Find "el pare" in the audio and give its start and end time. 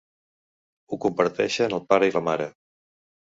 1.79-2.09